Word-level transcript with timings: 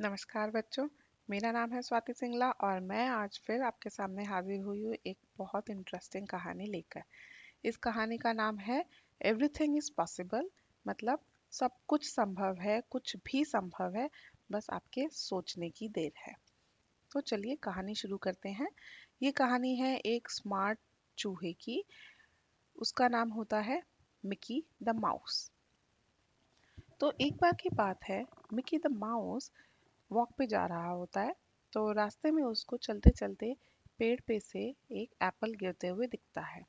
नमस्कार 0.00 0.50
बच्चों, 0.50 0.88
मेरा 1.30 1.50
नाम 1.52 1.72
है 1.72 1.82
स्वाति 1.82 2.12
सिंगला 2.12 2.50
और 2.50 2.80
मैं 2.80 3.08
आज 3.08 3.40
फिर 3.46 3.62
आपके 3.62 3.90
सामने 3.90 4.24
हाजिर 4.24 4.60
हुई 4.60 4.82
हूँ 4.82 4.94
एक 5.06 5.18
बहुत 5.38 5.70
इंटरेस्टिंग 5.70 6.28
कहानी 6.28 6.66
लेकर। 6.66 7.02
इस 7.64 7.76
कहानी 7.76 8.18
का 8.18 8.32
नाम 8.32 8.58
है 8.58 8.84
एवरीथिंग 9.22 9.76
इज़ 9.76 9.90
पॉसिबल 9.96 10.50
मतलब 10.86 11.18
सब 11.52 11.70
कुछ 11.88 12.08
संभव 12.08 12.56
है, 12.60 12.82
कुछ 12.90 13.16
भी 13.16 13.44
संभव 13.44 13.96
है, 13.96 14.10
बस 14.52 14.70
आपके 14.70 15.08
सोचने 15.08 15.70
की 15.70 15.88
देर 15.88 16.12
है। 16.26 16.34
तो 17.12 17.20
चलिए 17.20 17.56
कहानी 17.56 17.94
शुरू 17.94 18.16
करते 18.16 18.48
हैं। 18.48 18.68
ये 19.22 19.32
कहानी 19.32 19.76
है 19.76 19.96
एक 19.96 20.30
स्मार्ट 20.30 20.78
चूहे 21.18 21.52
की। 21.52 21.84
उसका 22.76 23.08
नाम 23.08 23.28
होता 23.28 23.60
है 23.60 23.82
मिकी 24.24 24.64
द 24.82 24.88
माउस 24.88 25.50
तो 27.00 27.12
एक 27.20 27.36
बार 27.36 27.52
की 27.52 27.68
बात 27.68 28.04
है 28.04 28.26
मिकी 28.52 28.78
द 28.78 28.86
माउस 28.86 29.52
वॉक 30.10 30.32
पे 30.38 30.46
जा 30.46 30.64
रहा 30.66 30.90
होता 30.90 31.20
है 31.20 31.34
तो 31.72 31.90
रास्ते 31.92 32.30
में 32.30 32.42
उसको 32.42 32.76
चलते 32.78 33.10
चलते 33.10 33.54
पेड़ 33.98 34.20
पे 34.26 34.38
से 34.40 34.60
एक 34.92 35.14
एप्पल 35.22 35.54
गिरते 35.54 35.88
हुए 35.88 36.06
दिखता 36.06 36.40
है। 36.42 36.64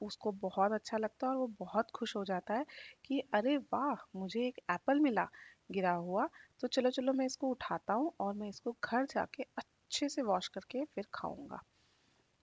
उसको 0.00 0.32
बहुत 0.40 0.72
अच्छा 0.72 0.98
लगता 0.98 1.26
है 1.26 1.32
और 1.32 1.38
वो 1.38 1.46
बहुत 1.60 1.90
खुश 1.90 2.16
हो 2.16 2.24
जाता 2.24 2.54
है 2.54 2.64
कि 3.06 3.20
अरे 3.34 3.56
वाह, 3.56 4.04
मुझे 4.16 4.46
एक 4.46 4.58
एप्पल 4.70 5.00
मिला, 5.00 5.28
गिरा 5.72 5.92
हुआ। 5.92 6.28
तो 6.60 6.68
चलो 6.68 6.90
चलो, 6.90 7.12
मैं 7.12 7.26
इसको 7.26 7.48
उठाता 7.48 7.94
हूँ 7.94 8.12
और 8.20 8.34
मैं 8.34 8.48
इसको 8.48 8.72
घर 8.84 9.06
जाके 9.06 9.42
अच्छे 9.58 10.08
से 10.08 10.22
वॉश 10.22 10.48
करके 10.48 10.84
फिर 10.86 11.06
खाऊँगा। 11.14 11.62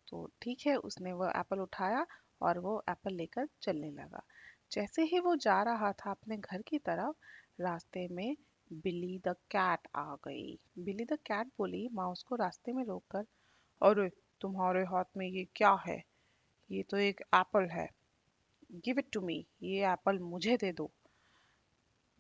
तो 0.08 0.30
ठीक 0.42 0.68
है, 0.68 0.76
उसने 0.78 1.14
वो 1.14 1.30
एप्पल 1.30 1.60
उठाया 1.60 2.06
और 2.42 2.60
वो 2.60 2.84
एप्पल 2.90 3.14
लेकर 3.14 3.48
चलने 3.62 3.92
लगा। 3.92 4.24
जैसे 4.72 5.04
ही 5.04 5.20
वो 5.20 5.36
जा 5.38 5.62
रहा 5.64 5.92
था 5.96 6.12
अपने 6.12 6.38
घर 6.38 6.62
की 6.62 6.80
तरफ़, 6.80 7.16
रास्ते 7.62 8.08
में 8.12 8.36
बिल्ली 8.74 9.18
द 9.20 9.28
कैट 9.28 9.80
आ 9.96 10.16
गई। 10.16 10.60
बिल्ली 10.80 11.06
द 11.06 11.14
कैट 11.14 11.48
बोली, 11.48 11.90
माउस 11.94 12.24
को 12.24 12.36
रास्ते 12.36 12.72
में 12.72 12.84
रोककर, 12.84 13.26
अरे, 13.82 14.12
तुम्हारे 14.42 14.84
हाथ 14.84 15.04
में 15.18 15.28
ये 15.28 15.48
क्या 15.56 15.74
है? 15.88 16.04
ये 16.72 16.84
तो 16.84 16.98
एक 16.98 17.22
एप्पल 17.22 17.64
है। 17.64 17.90
Give 18.72 19.00
it 19.00 19.08
to 19.12 19.22
me. 19.22 19.46
ये 19.64 19.86
एप्पल 19.86 20.20
मुझे 20.20 20.58
दे 20.58 20.72
दो। 20.72 20.92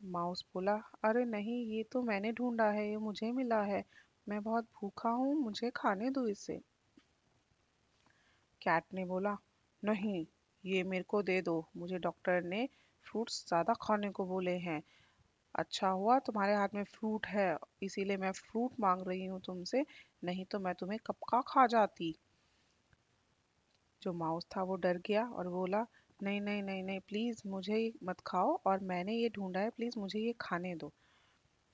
माउस 0.03 0.45
बोला, 0.53 0.75
अरे 1.03 1.25
नहीं, 1.25 1.65
ये 1.65 1.83
तो 1.83 2.01
मैंने 2.01 2.31
ढूंढा 2.31 2.69
है, 2.69 2.89
ये 2.89 2.97
मुझे 2.97 3.31
मिला 3.31 3.61
है। 3.61 3.85
मैं 4.29 4.43
बहुत 4.43 4.63
भूखा 4.63 5.09
हूँ, 5.09 5.35
मुझे 5.35 5.71
खाने 5.75 6.09
दो 6.09 6.27
इसे। 6.27 6.57
कैट 8.61 8.83
ने 8.93 9.05
बोला, 9.05 9.37
नहीं, 9.83 10.25
ये 10.65 10.83
मेरे 10.83 11.03
को 11.03 11.23
दे 11.23 11.41
दो। 11.41 11.69
मुझे 11.77 11.97
डॉक्टर 11.97 12.43
ने 12.43 12.69
फ्रूट्स 13.03 13.47
ज़्यादा 13.47 13.73
खाने 13.81 14.09
को 14.09 14.25
बोले 14.25 14.57
हैं। 14.57 14.83
अच्छा 15.55 15.87
हुआ, 15.89 16.17
तुम्हारे 16.19 16.53
हाथ 16.55 16.73
में 16.73 16.83
फ्रूट 16.83 17.25
है, 17.27 17.57
इसीलिए 17.83 18.17
मैं 18.17 18.31
फ्रूट 18.31 18.73
मांग 18.79 19.01
रही 19.07 19.25
हूँ 19.25 19.41
तुमसे, 19.41 19.85
नहीं 20.23 20.45
तो 20.45 20.59
मैं 20.59 20.73
तुम्हें 20.75 20.99
कब 21.07 21.15
का 21.29 21.41
खा 21.47 21.65
जाती। 21.67 22.13
जो 24.01 24.11
माउस 24.13 24.45
था 24.55 24.63
वो 24.63 24.75
डर 24.75 24.97
गया 24.97 25.25
और 25.27 25.47
बोला, 25.47 25.85
नहीं 26.23 26.41
नहीं 26.41 26.63
नहीं 26.63 26.83
नहीं 26.83 26.99
प्लीज़ 26.99 27.41
मुझे 27.47 27.79
मत 28.03 28.19
खाओ 28.27 28.53
और 28.65 28.79
मैंने 28.83 29.13
ये 29.13 29.29
ढूंढा 29.29 29.59
है 29.59 29.69
प्लीज़ 29.69 29.99
मुझे 29.99 30.19
ये 30.19 30.33
खाने 30.41 30.75
दो। 30.75 30.91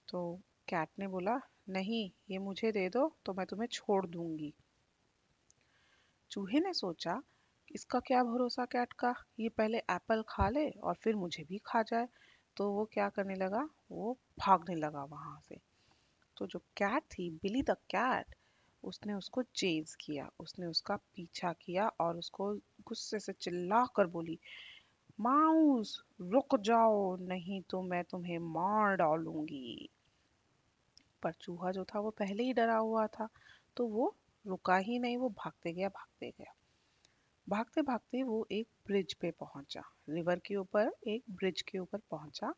तो 0.08 0.22
कैट 0.68 0.90
ने 1.00 1.08
बोला, 1.08 1.40
नहीं, 1.70 2.12
ये 2.32 2.38
मुझे 2.40 2.72
दे 2.72 2.90
दो 2.90 3.08
तो 3.26 3.34
मैं 3.34 3.46
तुम्हें 3.46 3.68
छोड़ 3.72 4.06
दूँगी। 4.08 4.54
चूहे 6.32 6.60
ने 6.60 6.74
सोचा, 6.74 7.22
इसका 7.72 8.00
क्या 8.00 8.24
भरोसा 8.24 8.66
कैट 8.66 8.94
का? 8.94 9.14
ये 9.40 9.50
पहले 9.50 9.78
एप्पल 9.78 10.24
खा 10.30 10.50
ले 10.50 10.70
और 10.70 10.96
फिर 10.96 11.16
मुझे 11.16 11.44
भी 11.44 11.58
खा 11.66 11.82
जाए। 11.84 12.08
तो 12.60 12.70
वो 12.72 12.84
क्या 12.86 13.08
करने 13.10 13.36
लगा? 13.36 13.68
वो 13.92 14.18
भागने 14.40 14.76
लगा 14.76 15.04
वहाँ 15.04 15.40
से। 15.50 15.58
तो 16.38 16.48
जो 16.48 16.60
कैट 16.78 17.04
थी 17.12 17.30
बिली 17.32 17.62
द 17.62 17.72
कैट 17.92 18.36
उसने 18.84 19.14
उसको 19.14 19.44
चेज 19.44 19.96
किया, 19.96 20.30
उसने 20.40 20.66
उसका 20.66 20.96
पीछा 20.96 21.54
किया 21.54 21.88
और 22.00 22.18
उसको 22.18 22.54
गुस्से 22.88 23.20
से 23.20 23.34
चिल्ला 23.34 23.86
कर 23.96 24.08
बोली 24.08 24.40
माउस 25.20 26.04
रुक 26.22 26.60
जाओ, 26.60 27.16
नहीं 27.18 27.62
तो 27.62 27.82
मैं 27.82 28.04
तुम्हें 28.04 28.38
मार 28.40 28.96
डालूँगी। 28.96 29.90
पर 31.24 31.32
चूहा 31.32 31.72
जो 31.72 31.84
था, 31.86 32.00
वो 32.00 32.10
पहले 32.10 32.44
ही 32.44 32.54
डरा 32.54 32.78
हुआ 32.78 33.08
था 33.08 33.30
तो 33.78 33.88
वो 33.88 34.16
रुका 34.48 34.78
ही 34.78 35.00
नहीं, 35.00 35.18
वो 35.18 35.30
भागते 35.30 35.74
गया 35.74 35.90
भागते 35.90 36.34
गया। 36.40 36.54
भागते 37.50 37.82
भागते 37.82 38.24
वो 38.24 38.48
एक 38.52 38.68
ब्रिज 38.88 39.14
पे 39.14 39.32
पहुँचा। 39.32 39.82
रिवर 40.10 40.40
के 40.40 40.56
ऊपर, 40.56 40.92
एक 41.08 41.24
ब्रिज 41.30 41.62
के 41.62 41.80
ऊपर 41.80 41.98
पहुँचा। 42.12 42.54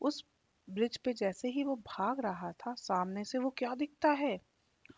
उस 0.00 0.24
ब्रिज 0.70 0.96
पे 0.96 1.12
जैसे 1.12 1.48
ही 1.48 1.64
वो 1.64 1.76
भाग 1.76 2.20
रहा 2.20 2.52
था, 2.52 2.74
सामने 2.74 3.24
से 3.24 3.38
वो 3.38 3.50
क्या 3.50 3.74
दिखता 3.74 4.10
है? 4.10 4.40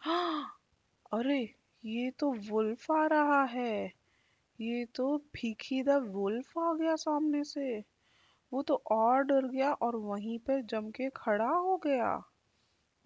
हाँ 0.01 0.59
अरे, 1.13 1.55
ये 1.85 2.11
तो 2.11 2.33
वुल्फ 2.33 2.93
आ 2.93 3.07
रहा 3.07 3.45
है। 3.45 3.93
ये 4.61 4.85
तो 4.85 5.19
भीखी 5.19 5.83
द 5.83 5.89
वुल्फ 5.89 6.59
आ 6.59 6.75
गया 6.75 6.97
सामने 6.97 7.45
से। 7.45 7.85
वो 8.53 8.63
तो 8.63 8.75
और 8.91 9.23
डर 9.23 9.47
गया 9.49 9.73
और 9.73 9.97
वहीं 9.97 10.39
पर 10.39 10.63
जम 10.63 10.91
के 10.91 11.11
खड़ा 11.17 11.49
हो 11.49 11.77
गया। 11.77 12.23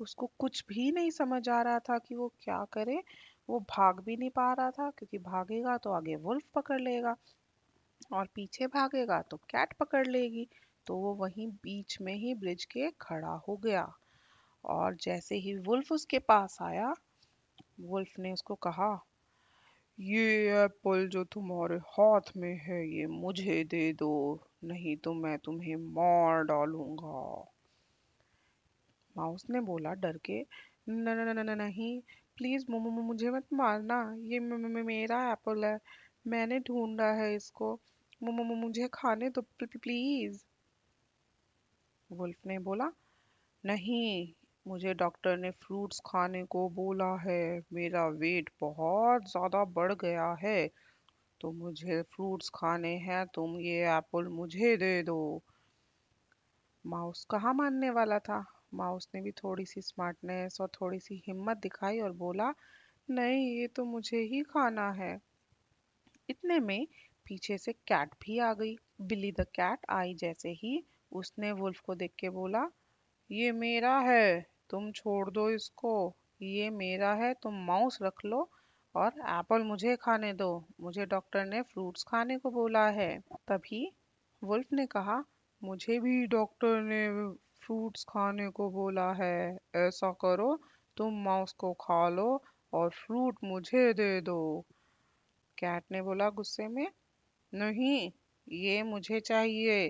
उसको 0.01 0.31
कुछ 0.39 0.65
भी 0.69 0.93
नहीं 0.93 1.11
समझ 1.11 1.49
आ 1.49 1.63
रहा 1.63 1.79
था 1.79 1.99
कि 1.99 2.15
वो 2.15 2.35
क्या 2.41 2.65
करे। 2.73 3.03
वो 3.49 3.61
भाग 3.71 4.01
भी 4.01 4.17
नहीं 4.17 4.31
पा 4.31 4.53
रहा 4.53 4.71
था, 4.71 4.91
क्योंकि 4.91 5.19
भागेगा 5.19 5.77
तो 5.77 5.93
आगे 5.93 6.17
वुल्फ 6.19 6.45
पकड़ 6.55 6.81
लेगा 6.81 7.17
और 8.13 8.29
पीछे 8.35 8.67
भागेगा 8.67 9.21
तो 9.23 9.37
कैट 9.51 9.73
पकड़ 9.73 10.07
लेगी। 10.07 10.47
तो 10.87 10.97
वो 10.97 11.15
वहीं 11.15 11.49
बीच 11.63 12.01
में 12.01 12.15
ही 12.15 12.35
ब्रिज 12.35 12.65
के 12.65 12.91
खड़ा 13.01 13.35
हो 13.49 13.57
गया 13.57 13.87
और 14.65 14.95
जैसे 14.95 15.37
ही 15.37 15.55
वुल्फ 15.59 15.93
उसके 15.93 16.19
पास 16.19 16.59
आया, 16.63 16.93
वुल्फ 17.81 18.19
ने 18.19 18.33
उसको 18.33 18.55
कहा, 18.55 18.99
ये 19.99 20.25
एप्पल 20.65 21.07
जो 21.09 21.25
तुम्हारे 21.25 21.77
हाथ 21.89 22.37
में 22.37 22.55
है, 22.59 22.87
ये 22.89 23.07
मुझे 23.07 23.63
दे 23.65 23.93
दो, 23.93 24.41
नहीं 24.65 24.97
तो 24.97 25.15
मैं 25.15 25.39
तुम्हें 25.39 25.77
मार 25.77 26.43
डालूँगा। 26.45 27.52
माउस 29.17 29.47
ने 29.51 29.61
बोला, 29.61 29.93
डर 29.95 30.17
के? 30.17 30.41
न 30.89 31.09
न 31.09 31.51
न 31.51 31.57
नहीं। 31.59 32.01
प्लीज़ 32.37 32.65
मोमो 32.71 32.91
मुझे 32.91 33.31
मत 33.31 33.47
मारना। 33.53 34.17
ये 34.19 34.39
मेरा 34.41 35.33
एप्पल 35.33 35.65
है। 35.65 35.79
मैंने 36.27 36.59
ढूंढा 36.59 37.13
है 37.13 37.35
इसको। 37.35 37.81
मोमो 38.23 38.55
मुझे 38.55 38.89
खाने 38.95 39.29
दो 39.31 39.41
प्लीज़। 39.63 40.43
वुल्फ 42.11 42.37
ने 42.47 42.59
बोला, 42.59 42.93
नहीं। 43.65 44.33
मुझे 44.67 44.95
डॉक्टर 44.95 45.37
ने 45.37 45.51
फ्रूट्स 45.51 46.01
खाने 46.07 46.45
को 46.45 46.69
बोला 46.69 47.15
है। 47.17 47.63
मेरा 47.73 48.07
वेट 48.07 48.51
बहुत 48.61 49.31
ज़्यादा 49.31 49.65
बढ़ 49.65 49.93
गया 49.93 50.37
है। 50.43 50.71
तो 51.41 51.53
मुझे 51.53 52.03
फ्रूट्स 52.03 52.51
खाने 52.55 52.97
हैं, 52.97 53.27
तुम 53.27 53.61
ये 53.61 53.81
एप्पल 53.89 54.29
मुझे 54.29 54.77
दे 54.77 55.03
दो। 55.03 55.43
माउस 56.85 57.25
कहाँ 57.31 57.55
मानने 57.55 57.91
वाला 57.91 58.19
था? 58.19 58.62
माउस 58.75 59.09
ने 59.15 59.21
भी 59.21 59.31
थोड़ी 59.31 59.65
सी 59.65 59.81
स्मार्टनेस 59.81 60.61
और 60.61 60.69
थोड़ी 60.69 61.01
सी 61.01 61.23
हिम्मत 61.27 61.57
दिखाई 61.57 62.01
और 62.01 62.13
बोला, 62.13 62.55
नहीं, 63.11 63.57
ये 63.61 63.67
तो 63.67 63.85
मुझे 63.85 64.17
ही 64.17 64.43
खाना 64.43 64.91
है। 64.91 65.21
इतने 66.31 66.61
में 66.61 66.87
पीछे 67.27 67.59
से 67.59 67.73
कैट 67.73 68.09
भी 68.23 68.39
आ 68.39 68.55
गई। 68.55 68.77
बिल्ली 69.01 69.33
द 69.33 69.41
कैट 69.41 69.79
आई 69.91 70.15
जैसे 70.15 70.51
ही 70.51 70.85
उसने 71.13 71.53
वुल्फ 71.53 71.81
को 71.81 71.95
देख 71.95 72.13
के 72.19 72.31
बोला, 72.31 72.71
ये 73.31 73.53
मेरा 73.53 73.99
है, 73.99 74.47
तुम 74.71 74.93
छोड़ 74.93 75.31
दो 75.31 75.51
इसको। 75.51 76.17
ये 76.43 76.71
मेरा 76.71 77.15
है, 77.15 77.35
तुम 77.35 77.55
माउस 77.55 77.99
रख 78.03 78.25
लो 78.25 78.51
और 78.95 79.13
एप्पल 79.21 79.63
मुझे 79.63 79.97
खाने 79.97 80.33
दो। 80.33 80.67
मुझे 80.81 81.07
डॉक्टर 81.07 81.45
ने 81.45 81.63
फ्रूट्स 81.63 82.05
खाने 82.05 82.39
को 82.39 82.51
बोला 82.51 82.89
है। 82.89 83.19
तभी 83.49 83.93
वुल्फ 84.45 84.67
ने 84.73 84.87
कहा, 84.87 85.25
मुझे 85.65 85.99
भी 85.99 86.27
डॉक्टर 86.27 86.81
ने 86.81 87.09
फ्रूट्स 87.63 88.05
खाने 88.05 88.49
को 88.51 88.71
बोला 88.71 89.13
है, 89.13 89.59
ऐसा 89.77 90.13
करो, 90.13 90.61
तुम 90.97 91.15
माउस 91.15 91.53
को 91.53 91.73
खा 91.73 92.09
लो 92.09 92.43
और 92.73 92.91
फ्रूट 92.91 93.37
मुझे 93.45 93.93
दे 93.95 94.21
दो। 94.21 94.65
कैट 95.59 95.85
ने 95.93 96.03
बोला 96.03 96.31
गुस्से 96.31 96.69
में, 96.69 96.87
नहीं, 97.55 98.13
ये 98.49 98.83
मुझे 98.83 99.21
चाहिए। 99.21 99.85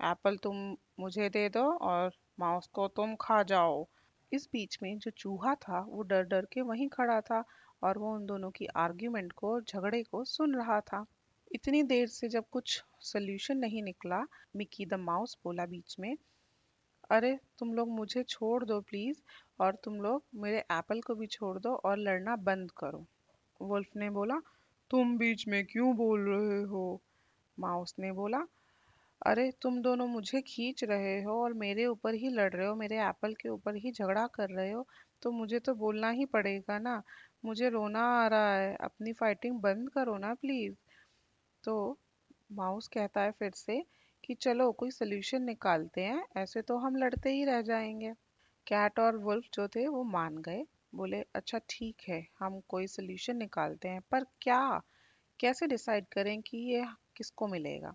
एप्पल 0.00 0.36
तुम 0.36 0.76
मुझे 1.00 1.28
दे 1.28 1.48
दो 1.48 1.64
और 1.72 2.10
माउस 2.40 2.66
को 2.66 2.88
तुम 2.88 3.14
खा 3.20 3.42
जाओ। 3.42 3.86
इस 4.32 4.48
बीच 4.52 4.78
में 4.82 4.98
जो 4.98 5.10
चूहा 5.10 5.54
था, 5.54 5.80
वो 5.80 6.02
डर 6.02 6.22
डर 6.22 6.44
के 6.44 6.60
वहीं 6.60 6.88
खड़ा 6.88 7.20
था 7.20 7.44
और 7.82 7.98
वो 7.98 8.14
उन 8.14 8.26
दोनों 8.26 8.50
की 8.50 8.66
आर्ग्यूमेंट 8.66 9.32
को 9.32 9.60
झगड़े 9.60 10.02
को 10.02 10.24
सुन 10.24 10.54
रहा 10.54 10.80
था। 10.80 11.04
इतनी 11.52 11.82
देर 11.82 12.06
से 12.08 12.28
जब 12.28 12.44
कुछ 12.50 12.84
सोल्यूशन 13.00 13.58
नहीं 13.58 13.82
निकला 13.82 14.22
मिकी 14.56 14.86
द 14.86 14.94
माउस 14.94 15.38
बोला 15.44 15.66
बीच 15.66 15.96
में 16.00 16.16
अरे, 17.10 17.38
तुम 17.58 17.74
लोग 17.74 17.88
मुझे 17.88 18.22
छोड़ 18.22 18.64
दो 18.64 18.80
प्लीज़, 18.80 19.20
और 19.60 19.74
तुम 19.84 19.94
लोग 19.94 20.22
मेरे 20.34 20.58
एप्पल 20.58 21.00
को 21.00 21.14
भी 21.14 21.26
छोड़ 21.26 21.58
दो 21.58 21.74
और 21.74 21.98
लड़ना 21.98 22.36
बंद 22.36 22.70
करो। 22.70 23.06
वुल्फ 23.62 23.88
ने 23.96 24.10
बोला, 24.10 24.40
तुम 24.90 25.18
बीच 25.18 25.48
में 25.48 25.64
क्यों 25.64 25.94
बोल 25.96 26.20
रहे 26.28 26.62
हो? 26.62 27.00
माउस 27.58 27.94
ने 27.98 28.12
बोला, 28.12 28.46
अरे, 29.26 29.50
तुम 29.62 29.80
दोनों 29.82 30.06
मुझे 30.06 30.40
खींच 30.40 30.84
रहे 30.84 31.22
हो 31.22 31.42
और 31.44 31.52
मेरे 31.52 31.86
ऊपर 31.86 32.14
ही 32.14 32.28
लड़ 32.28 32.52
रहे 32.52 32.66
हो, 32.66 32.74
मेरे 32.74 33.00
एप्पल 33.00 33.34
के 33.34 33.48
ऊपर 33.48 33.76
ही 33.76 33.92
झगड़ा 33.92 34.26
कर 34.26 34.50
रहे 34.50 34.70
हो 34.72 34.86
तो 35.22 35.30
मुझे 35.30 35.58
तो 35.58 35.74
बोलना 35.74 36.10
ही 36.10 36.24
पड़ेगा 36.24 36.78
ना। 36.78 37.02
मुझे 37.44 37.68
रोना 37.68 38.02
आ 38.24 38.26
रहा 38.28 38.54
है, 38.56 38.76
अपनी 38.80 39.12
फाइटिंग 39.12 39.60
बंद 39.60 39.90
करो 39.90 40.16
ना 40.18 40.34
प्लीज़। 40.34 40.74
तो 41.64 41.98
माउस 42.52 42.88
कहता 42.88 43.20
है 43.20 43.30
फिर 43.30 43.50
से 43.50 43.84
कि 44.30 44.34
चलो 44.34 44.72
कोई 44.72 44.90
सोल्यूशन 44.90 45.42
निकालते 45.42 46.00
हैं, 46.00 46.24
ऐसे 46.36 46.62
तो 46.62 46.76
हम 46.78 46.96
लड़ते 46.96 47.30
ही 47.30 47.44
रह 47.44 47.62
जाएँगे। 47.62 48.12
कैट 48.66 48.98
और 48.98 49.16
वुल्फ 49.16 49.44
जो 49.54 49.68
थे 49.68 49.86
वो 49.88 50.02
मान 50.04 50.36
गए, 50.38 50.66
बोले 50.94 51.24
अच्छा 51.34 51.58
ठीक 51.70 51.96
है, 52.08 52.26
हम 52.38 52.60
कोई 52.68 52.86
सोल्यूशन 52.86 53.36
निकालते 53.36 53.88
हैं, 53.88 54.00
पर 54.10 54.24
क्या? 54.42 54.82
कैसे 55.40 55.66
डिसाइड 55.66 56.06
करें 56.06 56.42
कि 56.42 56.58
ये 56.58 56.84
किसको 57.16 57.46
मिलेगा? 57.48 57.94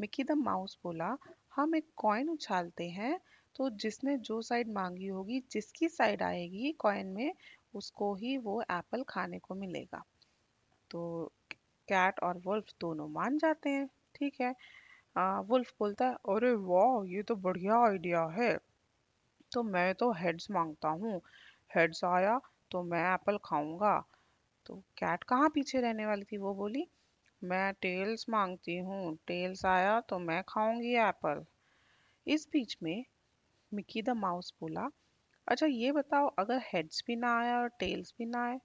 मिकी 0.00 0.24
द 0.24 0.30
माउस 0.30 0.78
बोला, 0.84 1.16
हम 1.56 1.74
एक 1.76 1.86
कॉइन 1.96 2.28
उछालते 2.28 2.88
हैं 2.90 3.20
तो 3.56 3.70
जिसने 3.70 4.16
जो 4.18 4.42
साइड 4.42 4.72
मांगी 4.72 5.06
होगी, 5.06 5.40
जिसकी 5.50 5.88
साइड 5.88 6.22
आएगी 6.22 6.72
कॉइन 6.72 7.06
में, 7.06 7.34
उसको 7.74 8.14
ही 8.14 8.36
वो 8.38 8.62
एप्पल 8.62 9.02
खाने 9.02 9.38
को 9.38 9.54
मिलेगा। 9.54 10.04
तो 10.90 11.32
कैट 11.88 12.20
और 12.20 12.38
वुल्फ 12.38 12.64
दोनों 12.80 13.08
मान 13.08 13.38
जाते 13.38 13.70
हैं, 13.70 13.88
ठीक 14.14 14.40
है। 14.40 14.54
वुल्फ 15.16 15.72
बोलता 15.80 16.06
है, 16.06 16.14
अरे 16.14 16.52
वाह, 16.54 17.04
ये 17.06 17.22
तो 17.22 17.34
बढ़िया 17.36 17.76
आइडिया 17.86 18.22
है। 18.32 18.58
तो 19.52 19.62
मैं 19.62 19.94
तो 19.94 20.10
हेड्स 20.12 20.50
माँगता 20.50 20.88
हूँ। 20.88 21.20
हेड्स 21.70 22.04
आया 22.04 22.40
तो 22.70 22.82
मैं 22.82 23.02
एप्पल 23.14 23.38
खाऊँगा। 23.44 24.04
तो 24.66 24.74
कैट 24.98 25.24
कहाँ 25.24 25.48
पीछे 25.48 25.80
रहने 25.80 26.06
वाली 26.06 26.24
थी 26.24 26.36
वो 26.36 26.54
बोली? 26.54 26.86
मैं 27.42 27.72
टेल्स 27.74 28.26
मांगती 28.30 28.76
हूँ। 28.78 29.16
टेल्स 29.26 29.64
आया 29.66 30.00
तो 30.00 30.18
मैं 30.18 30.42
खाऊँगी 30.48 30.94
एप्पल। 30.98 31.44
इस 32.26 32.48
बीच 32.52 32.76
में 32.82 33.04
मिकी 33.72 34.02
द 34.02 34.10
माउस 34.10 34.52
बोला 34.60 34.88
अच्छा 35.46 35.66
ये 35.66 35.92
बताओ, 35.92 36.26
अगर 36.38 36.60
हेड्स 36.64 37.02
भी 37.06 37.16
ना 37.16 37.38
आया 37.38 37.58
और 37.60 37.68
टेल्स 37.80 38.14
भी 38.18 38.26
ना 38.26 38.44
आए 38.46 38.58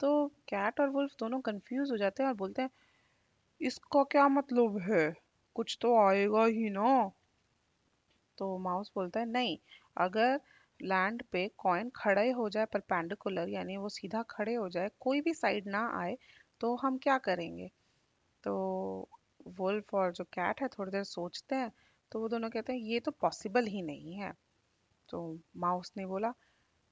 तो 0.00 0.26
कैट 0.48 0.80
और 0.80 0.88
वुल्फ 0.88 1.12
दोनों 1.20 1.40
कंफ्यूज 1.40 1.90
हो 1.90 1.96
जाते 1.96 2.22
हैं 2.22 2.30
और 2.30 2.36
बोलते 2.36 2.62
हैं, 2.62 2.70
इसका 3.60 4.04
क्या 4.04 4.28
मतलब 4.28 4.78
है 4.80 5.23
कुछ 5.56 5.78
तो 5.80 5.96
आएगा 5.98 6.44
ही 6.46 6.70
ना। 6.70 7.10
तो 8.38 8.56
माउस 8.58 8.90
बोलता 8.94 9.20
है, 9.20 9.26
नहीं, 9.26 9.58
अगर 9.96 10.40
लैंड 10.80 11.22
पे 11.32 11.46
कॉइन 11.58 11.90
खड़े 11.96 12.30
हो 12.30 12.48
जाए 12.48 12.64
परपेंडिकुलर 12.66 13.48
यानी 13.48 13.76
वो 13.76 13.88
सीधा 13.88 14.22
खड़े 14.30 14.54
हो 14.54 14.68
जाए, 14.68 14.90
कोई 15.00 15.20
भी 15.20 15.34
साइड 15.34 15.68
ना 15.68 15.86
आए 16.00 16.16
तो 16.60 16.74
हम 16.76 16.98
क्या 16.98 17.18
करेंगे? 17.18 17.70
तो 18.44 18.54
वुल्फ 19.58 19.94
और 19.94 20.12
जो 20.12 20.24
कैट 20.24 20.62
है, 20.62 20.68
थोड़ी 20.68 20.90
देर 20.92 21.04
सोचते 21.04 21.56
हैं 21.56 21.72
तो 22.12 22.20
वो 22.20 22.28
दोनों 22.28 22.50
कहते 22.50 22.72
हैं, 22.72 22.80
ये 22.80 23.00
तो 23.00 23.10
पॉसिबल 23.10 23.66
ही 23.66 23.82
नहीं 23.82 24.14
है। 24.14 24.32
तो 25.08 25.20
माउस 25.56 25.92
ने 25.96 26.06
बोला, 26.06 26.32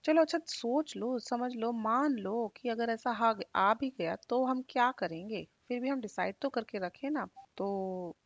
चलो 0.05 0.23
अच्छा 0.23 0.39
सोच 0.49 0.97
लो, 0.97 1.19
समझ 1.21 1.53
लो, 1.57 1.73
मान 1.73 2.17
लो 2.19 2.49
कि 2.57 2.69
अगर 2.69 2.91
ऐसा 2.91 3.13
आ 3.57 3.75
भी 3.75 3.91
गया 3.99 4.17
तो 4.29 4.45
हम 4.47 4.65
क्या 4.71 4.93
करेंगे? 4.93 5.47
फिर 5.69 5.81
भी 5.81 5.89
हम 5.89 6.01
डिसाइड 6.01 6.35
तो 6.43 6.49
करके 6.49 6.79
रखे 6.79 7.11
ना 7.11 7.29
तो 7.57 7.67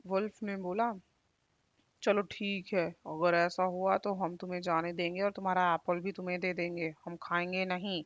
वुल्फ 0.07 0.43
ने 0.43 0.57
बोला, 0.57 0.93
चलो 2.03 2.23
ठीक 2.23 2.73
है, 2.75 2.87
अगर 3.07 3.35
ऐसा 3.35 3.63
हुआ 3.65 3.97
तो 3.99 4.13
हम 4.15 4.37
तुम्हें 4.37 4.61
जाने 4.61 4.93
देंगे 4.93 5.23
और 5.23 5.31
तुम्हारा 5.33 5.75
एप्पल 5.75 6.01
भी 6.01 6.13
तुम्हें 6.13 6.41
दे 6.41 6.53
देंगे, 6.55 6.95
हम 7.05 7.17
खाएँगे 7.23 7.65
नहीं। 7.65 8.05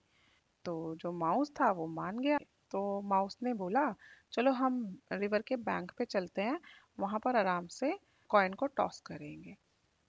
तो 0.65 0.95
जो 0.95 1.13
माउस 1.13 1.51
था 1.51 1.71
वो 1.73 1.87
मान 1.87 2.19
गया। 2.19 2.39
तो 2.71 3.01
माउस 3.03 3.39
ने 3.43 3.55
बोला, 3.55 3.95
चलो 4.33 4.53
हम 4.53 4.99
रिवर 5.13 5.43
के 5.43 5.57
बैंक 5.57 5.93
पे 5.99 6.05
चलते 6.05 6.43
हैं, 6.43 6.61
वहाँ 7.01 7.21
पर 7.21 7.37
आराम 7.37 7.67
से 7.67 7.99
कॉइन 8.31 8.55
को 8.55 8.67
टॉस 8.67 9.01
करेंगे। 9.01 9.57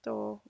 तो 0.03 0.41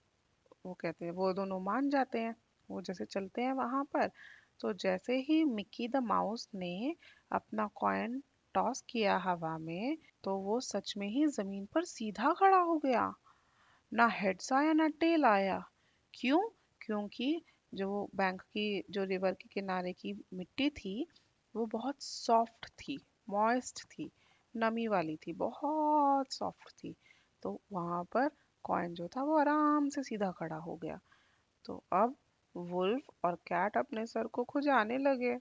वो 0.66 0.74
कहते 0.74 1.06
हैं, 1.06 1.12
वो 1.12 1.34
दोनों 1.34 1.60
मान 1.60 1.90
जाते 1.90 2.20
हैं, 2.20 2.36
वो 2.70 2.82
जैसे 2.82 3.06
चलते 3.06 3.42
हैं 3.42 3.54
वहाँ 3.54 3.84
पर। 3.84 4.12
तो 4.60 4.74
जैसे 4.74 5.18
ही 5.20 5.44
मिक्की 5.44 5.88
द 5.88 5.96
माउस 5.96 6.50
ने 6.56 6.96
अपना 7.32 7.70
कॉइन 7.76 8.22
टॉस 8.54 8.84
किया 8.90 9.18
हवा 9.18 9.58
में 9.58 9.98
तो 10.24 10.36
वो 10.36 10.60
सच 10.60 10.94
में 10.98 11.08
ही 11.08 11.28
ज़मीन 11.28 11.66
पर 11.66 11.84
सीधा 11.84 12.34
खड़ा 12.34 12.58
हो 12.58 12.78
गया। 12.78 13.14
ना 13.94 14.08
हेड्स 14.08 14.54
आया, 14.54 14.74
ना 14.74 14.88
टेल 14.88 15.26
आया। 15.26 15.70
क्यों? 16.14 16.50
क्योंकि 16.82 17.42
जो 17.74 18.10
बैंक 18.16 18.42
की, 18.42 18.84
जो 18.90 19.04
रिवर 19.04 19.34
के 19.34 19.50
किनारे 19.52 19.94
की 19.94 20.24
मिट्टी 20.34 20.70
थी, 20.70 21.08
वो 21.56 21.66
बहुत 21.66 22.02
सॉफ्ट 22.02 22.70
थी, 22.70 23.00
मॉइस्ट 23.30 23.84
थी, 23.84 24.12
नमी 24.56 24.88
वाली 24.88 25.18
थी, 25.18 25.34
बहुत 25.34 26.34
सॉफ्ट 26.34 26.70
थी। 26.70 26.96
तो 27.44 27.62
वहाँ 27.72 28.04
पर 28.04 28.30
कॉइन 28.64 28.94
जो 28.94 29.08
था, 29.08 29.24
वो 29.24 29.38
आराम 29.38 29.90
से 29.90 30.04
सीधा 30.04 30.32
खड़ा 30.32 30.56
हो 30.56 30.76
गया। 30.76 31.00
तो 31.66 31.84
अब 31.94 32.16
वुल्फ 32.58 33.04
और 33.26 33.36
कैट 33.36 33.78
अपने 33.78 34.06
सर 34.06 34.28
को 34.28 34.44
खुजाने 34.44 34.98
लगे। 34.98 35.40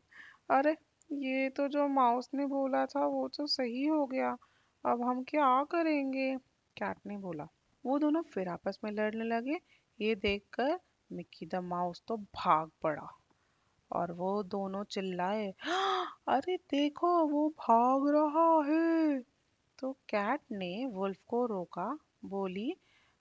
अरे 0.50 0.76
ये 1.10 1.48
तो 1.50 1.66
जो 1.68 1.86
माउस 1.88 2.28
ने 2.34 2.46
बोला 2.46 2.84
था, 2.86 3.06
वो 3.06 3.28
तो 3.28 3.46
सही 3.46 3.84
हो 3.84 4.04
गया। 4.06 4.36
अब 4.84 5.02
हम 5.02 5.22
क्या 5.22 5.62
करेंगे? 5.64 6.36
कैट 6.76 6.96
ने 7.06 7.16
बोला, 7.18 7.46
वो 7.84 7.98
दोनों 7.98 8.22
फिर 8.22 8.48
आपस 8.48 8.78
में 8.84 8.90
लड़ने 8.92 9.24
लगे। 9.24 9.60
ये 10.00 10.14
देखकर 10.14 10.78
मिक्की 11.12 11.46
द 11.46 11.54
माउस 11.54 12.02
तो 12.08 12.16
भाग 12.16 12.70
पड़ा 12.82 13.08
और 13.90 14.12
वो 14.12 14.42
दोनों 14.42 14.84
चिल्लाए, 14.84 15.54
अरे 16.28 16.56
देखो, 16.56 17.08
वो 17.26 17.48
भाग 17.48 18.08
रहा 18.08 18.48
है। 18.66 19.20
तो 19.78 19.92
कैट 19.92 20.40
ने 20.52 20.86
वुल्फ 20.86 21.18
को 21.28 21.44
रोका, 21.46 21.98
बोली, 22.24 22.70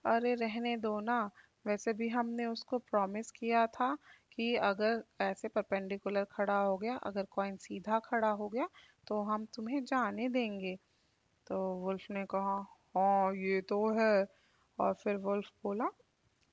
अरे 0.06 0.36
रहने 0.36 0.78
दो 0.78 1.00
ना, 1.00 1.30
वैसे 1.68 1.94
भी 1.94 2.10
हमने 2.10 2.46
उसको 2.46 2.78
प्रॉमिस 2.80 3.32
किया 3.32 3.68
था 3.68 3.98
कि 4.40 4.56
अगर 4.58 5.04
ऐसे 5.22 5.48
परपेंडिकुलर 5.48 6.24
खड़ा 6.32 6.58
हो 6.60 6.78
गया, 6.78 6.96
अगर 6.98 7.24
कॉइन 7.32 7.56
सीधा 7.58 7.98
खड़ा 8.00 8.30
हो 8.32 8.48
गया 8.50 8.68
तो 9.08 9.22
हम 9.24 9.46
तुम्हें 9.56 9.84
जाने 9.86 10.28
देंगे। 10.30 10.76
तो 11.48 11.58
वुल्फ 11.78 12.06
ने 12.12 12.26
कहा 12.32 12.56
हाँ 12.98 13.34
ये 13.36 13.62
तो 13.70 13.80
है। 13.94 14.26
और 14.80 14.94
फिर 15.04 15.18
वुल्फ 15.20 15.50
बोला, 15.64 15.86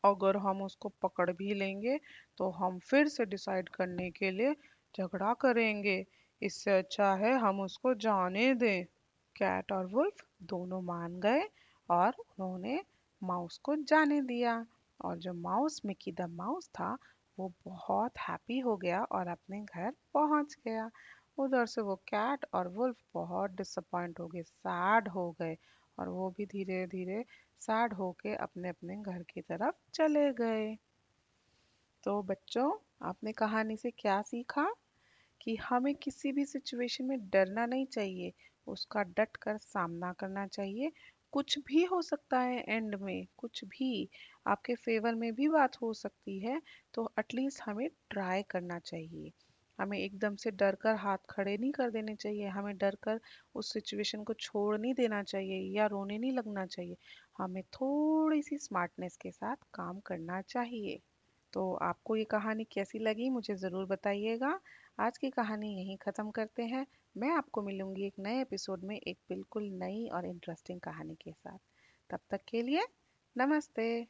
अगर 0.04 0.36
हम 0.38 0.62
उसको 0.62 0.88
पकड़ 1.02 1.30
भी 1.32 1.54
लेंगे 1.54 1.98
तो 2.38 2.50
हम 2.52 2.78
फिर 2.80 3.08
से 3.08 3.24
डिसाइड 3.26 3.68
करने 3.70 4.10
के 4.10 4.30
लिए 4.30 4.54
झगड़ा 4.94 5.32
करेंगे। 5.42 6.04
इससे 6.42 6.78
अच्छा 6.78 7.14
है 7.16 7.32
हम 7.40 7.60
उसको 7.62 7.94
जाने 7.96 8.54
दें। 8.56 8.84
कैट 9.36 9.72
और 9.72 9.86
वुल्फ 9.88 10.26
दोनों 10.50 10.82
मान 10.84 11.20
गए 11.20 11.42
और 11.88 12.14
उन्होंने 12.20 12.80
माउस 13.22 13.58
को 13.64 13.76
जाने 13.84 14.20
दिया। 14.24 14.64
और 15.00 15.18
जो 15.18 15.32
माउस 15.34 15.80
मिकी 15.86 16.12
द 16.12 16.30
माउस 16.32 16.68
था 16.70 16.96
वो 17.38 17.52
बहुत 17.64 18.12
हैप्पी 18.18 18.58
हो 18.58 18.76
गया 18.76 19.02
और 19.02 19.28
अपने 19.28 19.60
घर 19.60 19.90
पहुँच 19.90 20.56
गया। 20.64 20.90
उधर 21.38 21.66
से 21.66 21.80
वो 21.80 21.96
कैट 21.96 22.44
और 22.54 22.68
वुल्फ 22.68 22.96
बहुत 23.14 23.50
डिसअपॉइंट 23.50 24.20
हो 24.20 24.26
गए 24.28 24.42
सैड 24.42 25.08
हो 25.08 25.30
गए 25.32 25.56
और 25.98 26.08
वो 26.08 26.30
भी 26.30 26.46
धीरे 26.46 26.86
धीरे 26.86 27.24
सैड 27.60 27.92
होके 27.94 28.34
अपने 28.34 28.68
अपने 28.68 28.96
घर 28.96 29.22
की 29.22 29.40
तरफ़ 29.40 29.74
चले 29.94 30.32
गए। 30.32 30.76
तो 32.04 32.22
बच्चों, 32.22 32.72
आपने 33.02 33.32
कहानी 33.32 33.76
से 33.76 33.90
क्या 33.90 34.22
सीखा? 34.22 34.74
कि 35.40 35.56
हमें 35.56 35.94
किसी 35.94 36.32
भी 36.32 36.44
सिचुएशन 36.44 37.04
में 37.04 37.28
डरना 37.30 37.66
नहीं 37.66 37.86
चाहिए, 37.86 38.32
उसका 38.66 39.02
डट 39.02 39.36
कर 39.36 39.58
सामना 39.58 40.12
करना 40.12 40.46
चाहिए 40.46 40.92
कुछ 41.32 41.58
भी 41.60 41.82
हो 41.86 42.00
सकता 42.02 42.40
है 42.40 42.62
एंड 42.68 42.94
में, 42.96 43.26
कुछ 43.36 43.64
भी 43.66 44.08
आपके 44.46 44.74
फेवर 44.76 45.14
में 45.14 45.32
भी 45.34 45.48
बात 45.50 45.76
हो 45.76 45.92
सकती 45.94 46.38
है 46.40 46.60
तो 46.94 47.10
एटलीस्ट 47.18 47.62
हमें 47.64 47.88
ट्राई 48.10 48.42
करना 48.50 48.78
चाहिए। 48.80 49.32
हमें 49.78 49.98
एकदम 49.98 50.36
से 50.36 50.50
डर 50.52 50.74
कर 50.76 50.94
हाथ 50.96 51.18
खड़े 51.30 51.56
नहीं 51.58 51.72
कर 51.72 51.90
देने 51.90 52.14
चाहिए, 52.16 52.46
हमें 52.48 52.76
डर 52.78 52.94
कर 53.02 53.20
उस 53.54 53.72
सिचुएशन 53.72 54.22
को 54.24 54.34
छोड़ 54.36 54.78
नहीं 54.78 54.94
देना 54.94 55.22
चाहिए 55.24 55.58
या 55.76 55.86
रोने 55.86 56.18
नहीं 56.18 56.32
लगना 56.32 56.66
चाहिए। 56.66 56.96
हमें 57.38 57.62
थोड़ी 57.72 58.42
सी 58.42 58.58
स्मार्टनेस 58.58 59.16
के 59.16 59.30
साथ 59.32 59.56
काम 59.74 60.00
करना 60.06 60.40
चाहिए। 60.44 61.00
तो 61.52 61.72
आपको 61.82 62.16
ये 62.16 62.24
कहानी 62.26 62.64
कैसी 62.66 62.98
लगी 63.00 63.28
मुझे 63.30 63.54
ज़रूर 63.56 63.86
बताइएगा। 63.86 64.58
आज 65.00 65.18
की 65.18 65.30
कहानी 65.32 65.74
यहीं 65.76 65.96
ख़त्म 65.98 66.30
करते 66.32 66.64
हैं। 66.66 66.86
मैं 67.16 67.30
आपको 67.30 67.62
मिलूँगी 67.62 68.06
एक 68.06 68.14
नए 68.18 68.40
एपिसोड 68.40 68.84
में 68.84 68.96
एक 68.96 69.18
बिल्कुल 69.28 69.64
नई 69.64 70.08
और 70.08 70.26
इंटरेस्टिंग 70.26 70.80
कहानी 70.80 71.14
के 71.14 71.32
साथ। 71.32 71.58
तब 72.10 72.18
तक 72.30 72.40
के 72.48 72.62
लिए 72.62 72.82
नमस्ते। 73.36 74.06